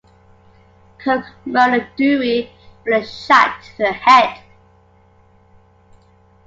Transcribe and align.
Cook 0.97 1.25
murdered 1.45 1.91
Dewey 1.95 2.51
with 2.87 3.03
a 3.03 3.05
shot 3.05 3.61
to 3.61 3.77
the 3.83 3.91
head. 3.91 4.41